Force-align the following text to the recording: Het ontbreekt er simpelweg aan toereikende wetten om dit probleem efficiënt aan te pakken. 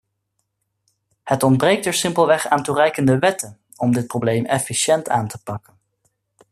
Het 1.23 1.43
ontbreekt 1.43 1.85
er 1.85 1.93
simpelweg 1.93 2.47
aan 2.47 2.63
toereikende 2.63 3.19
wetten 3.19 3.59
om 3.77 3.93
dit 3.93 4.07
probleem 4.07 4.45
efficiënt 4.45 5.09
aan 5.09 5.27
te 5.27 5.43
pakken. 5.43 5.73